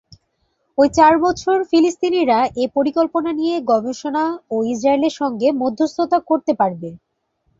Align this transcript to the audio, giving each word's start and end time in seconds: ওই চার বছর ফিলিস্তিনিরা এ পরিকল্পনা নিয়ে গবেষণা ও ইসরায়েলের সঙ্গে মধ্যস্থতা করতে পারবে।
ওই 0.77 0.87
চার 0.93 1.13
বছর 1.25 1.57
ফিলিস্তিনিরা 1.69 2.39
এ 2.55 2.75
পরিকল্পনা 2.75 3.31
নিয়ে 3.39 3.55
গবেষণা 3.71 4.23
ও 4.51 4.65
ইসরায়েলের 4.73 5.13
সঙ্গে 5.21 5.47
মধ্যস্থতা 5.61 6.17
করতে 6.29 6.51
পারবে। 6.59 6.89